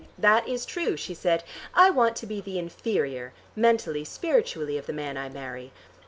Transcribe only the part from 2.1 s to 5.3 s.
to be the inferior, mentally, spiritually, of the man I